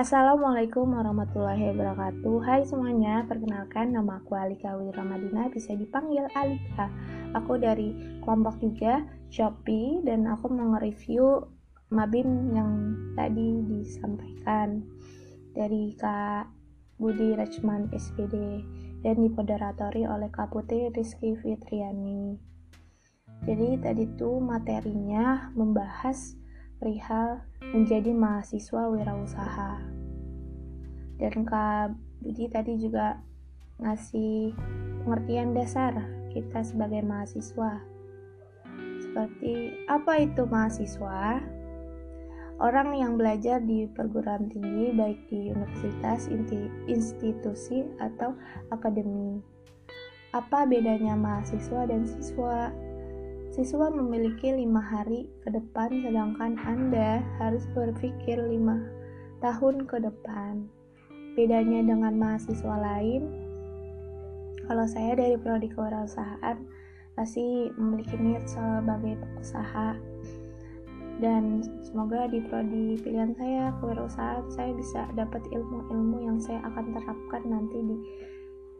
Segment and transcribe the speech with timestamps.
[0.00, 2.40] Assalamualaikum warahmatullahi wabarakatuh.
[2.40, 6.88] Hai semuanya, perkenalkan nama aku Alika Wiramadina Bisa dipanggil Alika.
[7.36, 7.92] Aku dari
[8.24, 11.44] kelompok 3 Shopee Dan aku mau nge-review
[11.92, 14.80] Mabim yang tadi disampaikan
[15.52, 16.48] Dari Kak
[16.96, 18.64] Budi Rachman SPD
[19.04, 22.40] Dan dipoderatori oleh Kak Putri Rizky Fitriani.
[23.44, 26.39] Jadi tadi tuh materinya membahas
[26.80, 29.72] perihal menjadi mahasiswa wirausaha.
[31.20, 31.92] Dan Kak
[32.24, 33.20] Budi tadi juga
[33.84, 34.56] ngasih
[35.04, 35.92] pengertian dasar
[36.32, 37.84] kita sebagai mahasiswa.
[39.04, 41.44] Seperti apa itu mahasiswa?
[42.60, 46.28] Orang yang belajar di perguruan tinggi baik di universitas,
[46.88, 48.36] institusi, atau
[48.68, 49.40] akademi.
[50.36, 52.68] Apa bedanya mahasiswa dan siswa?
[53.50, 58.78] Siswa memiliki lima hari ke depan, sedangkan Anda harus berpikir lima
[59.42, 60.70] tahun ke depan.
[61.34, 63.26] Bedanya dengan mahasiswa lain,
[64.70, 66.62] kalau saya dari prodi kewirausahaan
[67.18, 69.98] pasti memiliki niat sebagai pengusaha
[71.20, 77.42] dan semoga di prodi pilihan saya kewirausahaan saya bisa dapat ilmu-ilmu yang saya akan terapkan
[77.44, 77.96] nanti di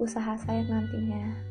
[0.00, 1.49] usaha saya nantinya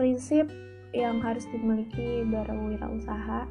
[0.00, 0.48] prinsip
[0.96, 3.44] yang harus dimiliki berwirausaha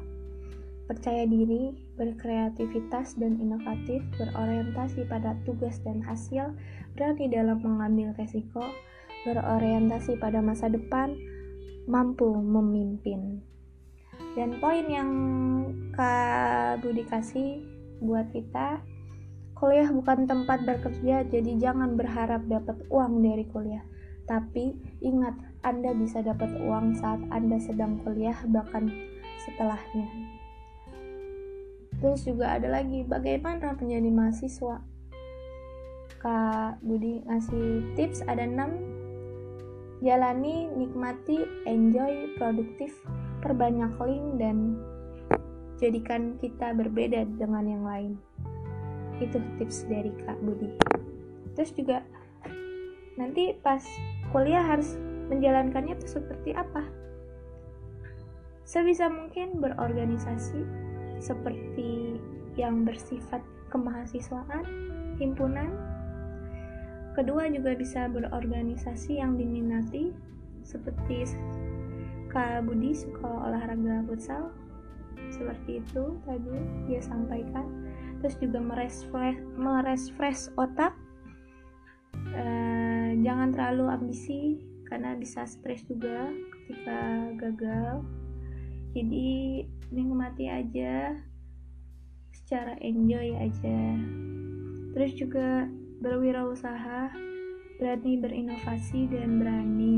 [0.90, 6.50] percaya diri, berkreativitas dan inovatif, berorientasi pada tugas dan hasil,
[6.98, 8.66] berani dalam mengambil resiko,
[9.22, 11.14] berorientasi pada masa depan,
[11.86, 13.38] mampu memimpin.
[14.34, 15.10] Dan poin yang
[15.94, 17.62] Kak Budi kasih
[18.02, 18.82] buat kita,
[19.54, 23.86] kuliah bukan tempat bekerja, jadi jangan berharap dapat uang dari kuliah.
[24.26, 24.74] Tapi
[25.06, 28.88] ingat, Anda bisa dapat uang saat Anda sedang kuliah, bahkan
[29.44, 30.08] setelahnya.
[32.00, 34.80] Terus juga ada lagi, bagaimana menjadi mahasiswa?
[36.20, 39.00] Kak Budi ngasih tips ada 6
[40.00, 42.96] Jalani, nikmati, enjoy, produktif,
[43.44, 44.80] perbanyak link, dan
[45.76, 48.12] jadikan kita berbeda dengan yang lain.
[49.20, 50.72] Itu tips dari Kak Budi.
[51.52, 52.00] Terus juga
[53.20, 53.84] nanti pas
[54.32, 54.96] kuliah harus
[55.30, 56.82] menjalankannya itu seperti apa?
[58.66, 60.62] Sebisa mungkin berorganisasi
[61.22, 62.18] seperti
[62.58, 64.66] yang bersifat kemahasiswaan
[65.16, 65.70] himpunan.
[67.14, 70.14] Kedua juga bisa berorganisasi yang diminati
[70.62, 71.26] seperti
[72.30, 74.54] Kak Budi suka olahraga futsal
[75.34, 76.54] seperti itu tadi
[76.86, 77.66] dia sampaikan.
[78.22, 80.94] Terus juga merefresh merefresh otak.
[83.20, 86.34] Jangan terlalu ambisi karena bisa stres juga
[86.66, 88.02] ketika gagal.
[88.90, 89.64] Jadi
[89.94, 91.14] nikmati aja
[92.34, 93.80] secara enjoy aja.
[94.98, 95.70] Terus juga
[96.02, 97.14] berwirausaha
[97.78, 99.96] berani berinovasi dan berani.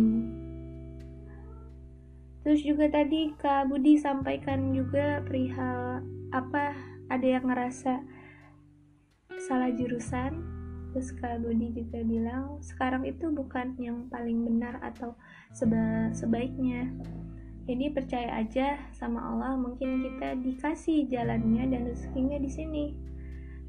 [2.45, 6.05] Terus juga tadi Kak Budi sampaikan juga perihal
[6.37, 6.77] apa
[7.09, 8.03] ada yang ngerasa
[9.49, 10.62] salah jurusan
[10.93, 15.17] terus Kak Budi juga bilang sekarang itu bukan yang paling benar atau
[15.57, 16.93] seba sebaiknya.
[17.65, 22.85] Jadi percaya aja sama Allah mungkin kita dikasih jalannya dan rezekinya di sini.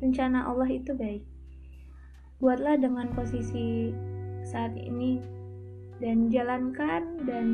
[0.03, 1.23] Rencana Allah itu baik.
[2.43, 3.95] Buatlah dengan posisi
[4.43, 5.23] saat ini
[6.03, 7.45] dan jalankan dan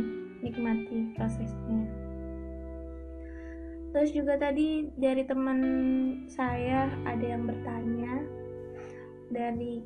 [0.41, 1.85] nikmati prosesnya.
[3.90, 5.59] Terus juga tadi dari teman
[6.29, 8.22] saya ada yang bertanya
[9.29, 9.81] dari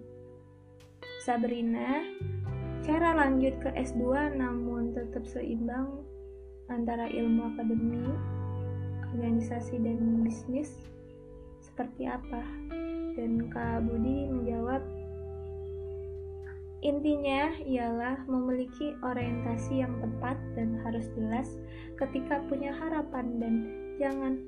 [1.24, 2.04] Sabrina
[2.84, 6.04] cara lanjut ke S2 namun tetap seimbang
[6.68, 8.04] antara ilmu akademi
[9.14, 10.92] organisasi dan bisnis
[11.64, 12.44] seperti apa?
[13.14, 14.82] Dan Kak Budi menjawab
[16.84, 21.56] intinya ialah memiliki orientasi yang tepat dan harus jelas
[21.96, 23.54] ketika punya harapan dan
[23.96, 24.44] jangan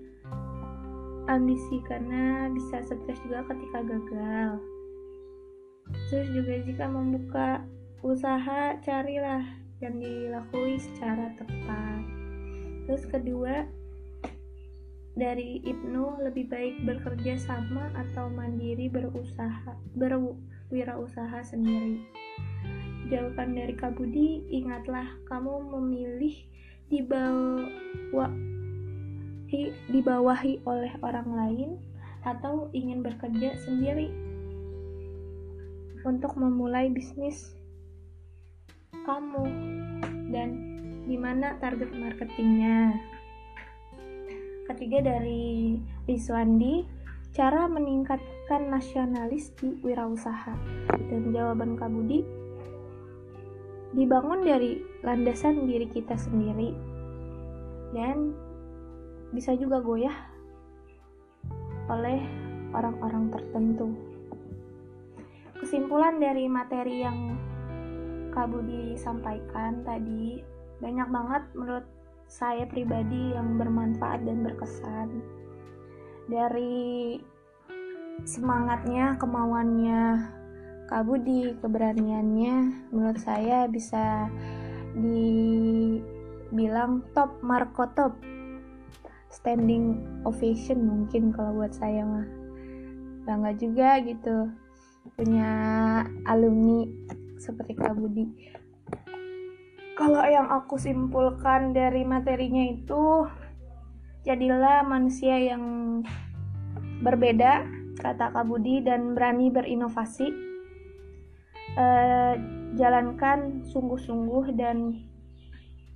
[1.32, 4.60] ambisi karena bisa stres juga ketika gagal
[6.10, 7.62] Terus juga jika membuka
[8.06, 9.46] usaha, carilah
[9.82, 12.02] yang dilakui secara tepat.
[12.86, 13.66] Terus kedua,
[15.16, 22.04] dari Ibnu lebih baik bekerja sama atau mandiri berusaha berwirausaha sendiri.
[23.10, 26.36] Jauhkan dari kabudi, ingatlah kamu memilih
[26.90, 28.34] dibawahi,
[29.90, 31.70] dibawahi oleh orang lain
[32.26, 34.25] atau ingin bekerja sendiri
[36.06, 37.58] untuk memulai bisnis
[39.10, 39.46] kamu
[40.30, 40.50] dan
[41.06, 42.94] di mana target marketingnya.
[44.66, 45.78] Ketiga dari
[46.10, 46.86] Rizwandi,
[47.34, 50.54] cara meningkatkan nasionalis di wirausaha
[50.90, 52.26] dan jawaban Kak Budi
[53.96, 56.74] dibangun dari landasan diri kita sendiri
[57.96, 58.36] dan
[59.32, 60.16] bisa juga goyah
[61.88, 62.20] oleh
[62.74, 64.05] orang-orang tertentu.
[65.66, 67.34] Kesimpulan dari materi yang
[68.30, 70.38] Kak Budi sampaikan tadi
[70.78, 71.90] banyak banget menurut
[72.30, 75.26] saya pribadi yang bermanfaat dan berkesan.
[76.30, 77.18] Dari
[78.30, 80.30] semangatnya, kemauannya
[80.86, 84.30] Kak Budi, keberaniannya menurut saya bisa
[84.94, 86.22] dibilang
[87.18, 88.14] top Marco top.
[89.34, 89.98] Standing
[90.30, 92.30] ovation mungkin kalau buat saya mah.
[93.26, 94.65] Bangga juga gitu
[95.14, 95.52] punya
[96.26, 96.90] alumni
[97.38, 98.26] seperti Kak Budi.
[99.96, 103.30] Kalau yang aku simpulkan dari materinya itu
[104.26, 105.64] jadilah manusia yang
[107.06, 107.64] berbeda
[108.02, 110.28] kata Kak Budi dan berani berinovasi.
[111.76, 112.40] Uh,
[112.80, 114.96] jalankan sungguh-sungguh dan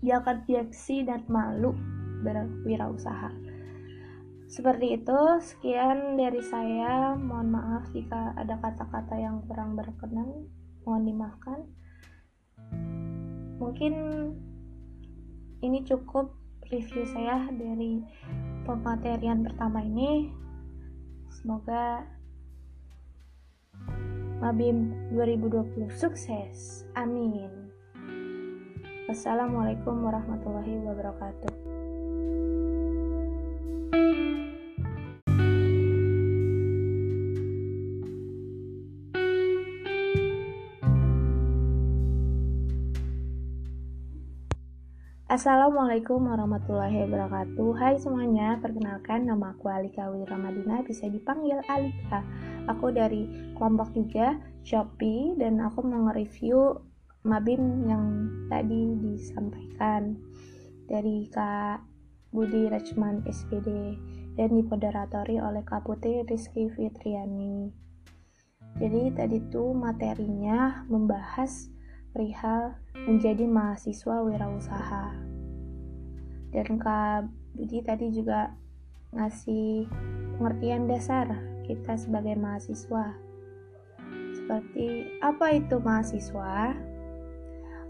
[0.04, 1.72] jangan gengsi dan malu
[2.24, 3.49] berwirausaha
[4.50, 7.14] seperti itu sekian dari saya.
[7.14, 10.50] Mohon maaf jika ada kata-kata yang kurang berkenan.
[10.84, 11.60] Mohon dimaafkan.
[13.62, 13.94] Mungkin
[15.62, 16.34] ini cukup
[16.66, 18.02] review saya dari
[18.66, 20.34] pematerian pertama ini.
[21.30, 22.02] Semoga
[24.42, 26.90] Mabim 2020 sukses.
[26.98, 27.70] Amin.
[29.06, 31.59] Wassalamualaikum warahmatullahi wabarakatuh
[45.40, 47.72] Assalamualaikum warahmatullahi wabarakatuh.
[47.80, 52.28] Hai semuanya, perkenalkan nama aku Alika Wiramadina Bisa dipanggil Alika.
[52.68, 54.36] Aku dari kelompok juga
[54.68, 56.84] Shopee Dan aku mau nge-review
[57.24, 60.20] Mabim yang tadi disampaikan
[60.92, 61.88] Dari Kak
[62.36, 63.96] Budi Rachman SPD
[64.36, 67.72] Dan dipoderatori oleh Kak Putri Rizky Fitriani.
[68.76, 71.72] Jadi tadi tuh materinya membahas
[72.12, 72.76] perihal
[73.08, 75.29] menjadi mahasiswa wirausaha.
[76.50, 78.54] Dan Kak Budi tadi juga
[79.14, 79.86] ngasih
[80.38, 81.30] pengertian dasar
[81.66, 83.14] kita sebagai mahasiswa.
[84.34, 86.74] Seperti apa itu mahasiswa?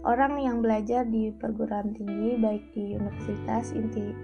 [0.00, 3.76] Orang yang belajar di perguruan tinggi baik di universitas,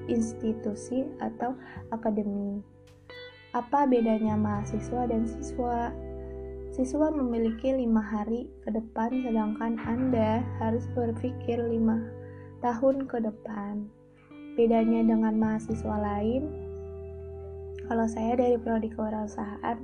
[0.08, 1.52] institusi, atau
[1.92, 2.64] akademi.
[3.52, 5.92] Apa bedanya mahasiswa dan siswa?
[6.72, 12.04] Siswa memiliki lima hari ke depan, sedangkan Anda harus berpikir lima
[12.64, 13.88] tahun ke depan.
[14.56, 16.48] Bedanya dengan mahasiswa lain,
[17.84, 19.78] kalau saya dari prodi kewirausahaan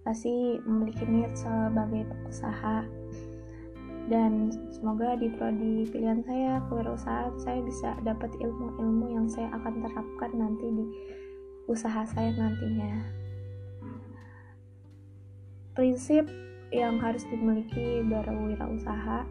[0.00, 2.88] pasti memiliki niat sebagai pengusaha.
[4.04, 10.32] Dan semoga di prodi pilihan saya kewirausahaan saya bisa dapat ilmu-ilmu yang saya akan terapkan
[10.32, 10.84] nanti di
[11.68, 13.04] usaha saya nantinya.
[15.76, 16.28] Prinsip
[16.72, 19.24] yang harus dimiliki berwirausaha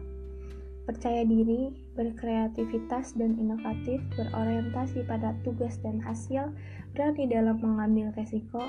[0.86, 6.50] percaya diri, berkreativitas dan inovatif, berorientasi pada tugas dan hasil,
[6.92, 8.62] berani dalam mengambil resiko,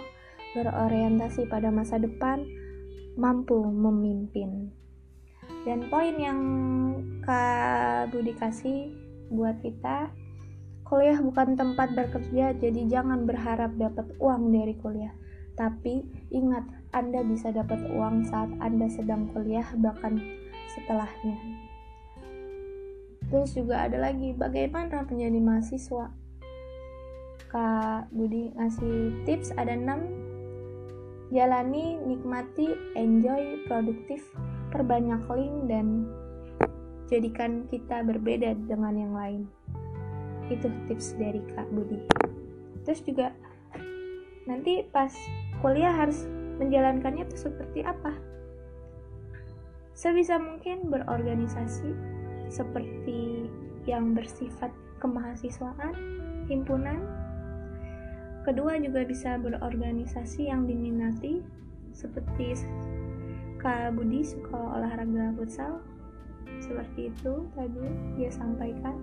[0.54, 2.46] berorientasi pada masa depan,
[3.18, 4.70] mampu memimpin.
[5.66, 6.40] Dan poin yang
[7.26, 8.94] Kak Budi kasih
[9.34, 10.14] buat kita,
[10.86, 15.14] kuliah bukan tempat bekerja, jadi jangan berharap dapat uang dari kuliah.
[15.58, 20.22] Tapi ingat, Anda bisa dapat uang saat Anda sedang kuliah, bahkan
[20.78, 21.65] setelahnya.
[23.30, 26.06] Terus juga ada lagi, bagaimana menjadi mahasiswa?
[27.50, 34.22] Kak Budi ngasih tips ada 6 Jalani, nikmati, enjoy, produktif,
[34.70, 36.06] perbanyak link, dan
[37.10, 39.42] jadikan kita berbeda dengan yang lain.
[40.54, 41.98] Itu tips dari Kak Budi.
[42.86, 43.34] Terus juga
[44.46, 45.10] nanti pas
[45.66, 46.30] kuliah harus
[46.62, 48.14] menjalankannya itu seperti apa
[49.96, 51.90] sebisa mungkin berorganisasi
[52.50, 53.50] seperti
[53.86, 55.94] yang bersifat kemahasiswaan
[56.50, 57.02] himpunan.
[58.46, 61.42] Kedua juga bisa berorganisasi yang diminati
[61.94, 62.54] seperti
[63.58, 65.82] Kak Budi suka olahraga futsal
[66.62, 67.86] seperti itu tadi
[68.22, 68.94] dia sampaikan.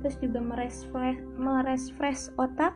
[0.00, 2.72] Terus juga merefresh merefresh otak.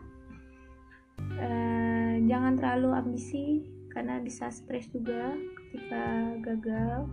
[2.20, 5.34] Jangan terlalu ambisi karena bisa stres juga
[5.72, 7.08] ketika gagal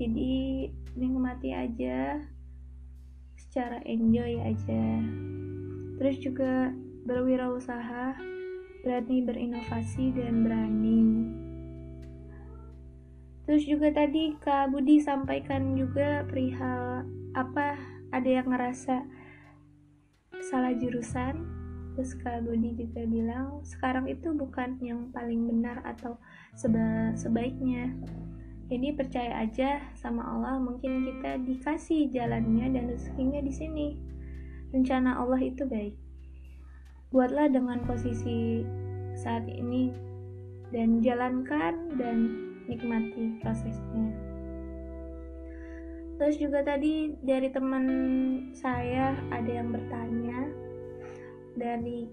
[0.00, 0.32] jadi
[0.96, 2.24] nikmati aja.
[3.36, 4.84] Secara enjoy aja.
[6.00, 6.72] Terus juga
[7.04, 8.16] berwirausaha
[8.80, 11.00] berani berinovasi dan berani.
[13.44, 17.04] Terus juga tadi Kak Budi sampaikan juga perihal
[17.36, 17.76] apa
[18.14, 19.04] ada yang ngerasa
[20.40, 21.44] salah jurusan.
[21.98, 26.16] Terus Kak Budi juga bilang sekarang itu bukan yang paling benar atau
[26.56, 27.92] seba sebaiknya
[28.70, 33.86] jadi percaya aja sama Allah mungkin kita dikasih jalannya dan rezekinya di sini
[34.70, 35.98] rencana Allah itu baik
[37.10, 38.62] buatlah dengan posisi
[39.18, 39.90] saat ini
[40.70, 42.16] dan jalankan dan
[42.70, 44.14] nikmati prosesnya.
[46.22, 47.86] Terus juga tadi dari teman
[48.54, 50.46] saya ada yang bertanya
[51.58, 52.06] dari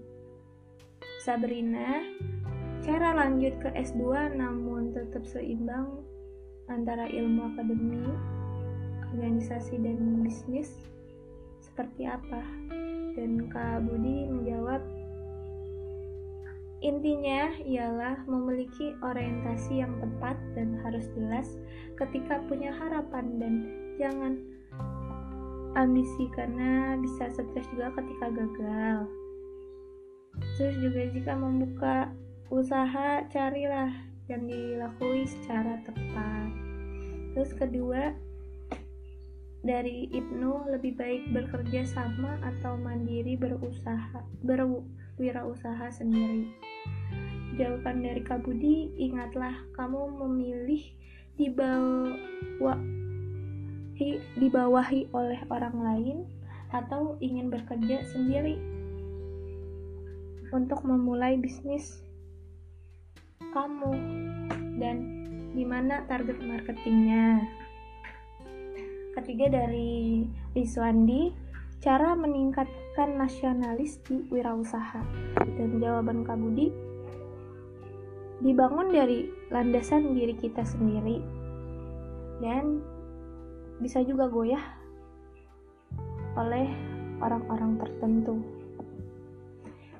[1.22, 2.02] Sabrina,
[2.82, 6.07] cara lanjut ke S2 namun tetap seimbang
[6.68, 8.04] antara ilmu akademi,
[9.12, 10.72] organisasi dan bisnis
[11.60, 12.40] seperti apa?
[13.18, 14.80] Dan Kak Budi menjawab,
[16.84, 21.58] intinya ialah memiliki orientasi yang tepat dan harus jelas
[21.98, 23.54] ketika punya harapan dan
[23.98, 24.38] jangan
[25.74, 28.98] ambisi karena bisa stres juga ketika gagal.
[30.58, 31.96] Terus juga jika membuka
[32.50, 36.52] usaha, carilah yang dilakui secara tepat.
[37.32, 38.12] Terus kedua,
[39.64, 46.46] dari Ibnu lebih baik bekerja sama atau mandiri berusaha berwirausaha sendiri.
[47.58, 50.84] Jawaban dari Kabudi, ingatlah kamu memilih
[51.34, 52.78] dibawahi,
[54.38, 56.18] dibawahi oleh orang lain
[56.70, 58.60] atau ingin bekerja sendiri
[60.52, 62.07] untuk memulai bisnis
[63.52, 63.92] kamu
[64.78, 64.96] dan
[65.52, 67.42] di mana target marketingnya.
[69.18, 70.22] Ketiga dari
[70.54, 71.34] Rizwandi
[71.82, 75.02] cara meningkatkan nasionalis di wirausaha.
[75.58, 76.70] Dan jawaban Kak Budi
[78.38, 81.18] dibangun dari landasan diri kita sendiri.
[82.38, 82.78] Dan
[83.82, 84.62] bisa juga goyah
[86.38, 86.70] oleh
[87.18, 88.38] orang-orang tertentu.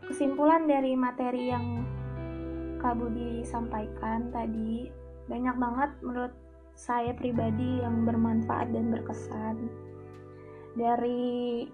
[0.06, 1.97] Kesimpulan dari materi yang
[2.78, 4.86] Kak Budi sampaikan tadi
[5.26, 6.30] banyak banget menurut
[6.78, 9.66] saya pribadi yang bermanfaat dan berkesan.
[10.78, 11.66] Dari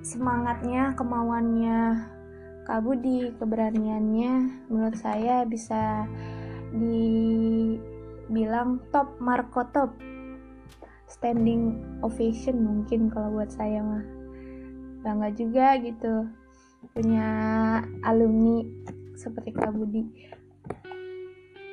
[0.00, 2.08] semangatnya, kemauannya
[2.64, 6.08] Kak Budi, keberaniannya menurut saya bisa
[6.72, 9.92] dibilang top Marco top.
[11.08, 14.04] Standing ovation mungkin kalau buat saya mah.
[15.04, 16.28] Bangga juga gitu.
[16.92, 17.28] Punya
[18.04, 18.60] alumni
[19.18, 20.06] seperti Kak Budi.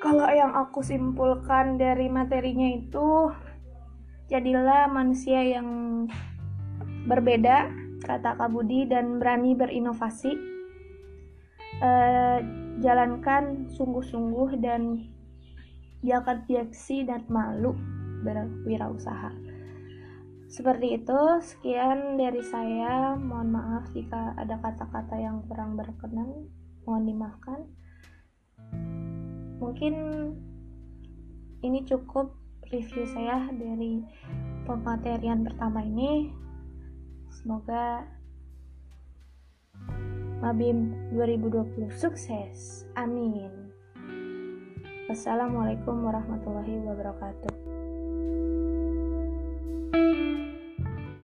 [0.01, 3.29] Kalau yang aku simpulkan dari materinya itu
[4.29, 5.69] jadilah manusia yang
[7.05, 7.69] berbeda
[8.01, 10.33] kata Kak Budi dan berani berinovasi.
[11.75, 11.91] E,
[12.81, 15.05] jalankan sungguh-sungguh dan
[16.05, 17.73] jangan gengsi dan malu
[18.21, 19.33] berwirausaha.
[20.45, 23.17] Seperti itu sekian dari saya.
[23.17, 26.47] Mohon maaf jika ada kata-kata yang kurang berkenan
[26.85, 27.59] mohon dimaafkan.
[29.59, 29.93] Mungkin
[31.65, 32.37] ini cukup
[32.69, 34.05] review saya dari
[34.69, 36.29] pematerian pertama ini.
[37.33, 38.05] Semoga
[40.45, 42.85] Mabim 2020 sukses.
[42.93, 43.73] Amin.
[45.09, 47.64] Wassalamualaikum warahmatullahi wabarakatuh